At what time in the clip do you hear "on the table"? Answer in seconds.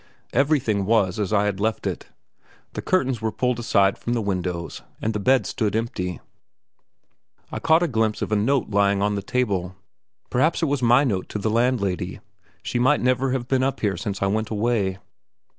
9.03-9.75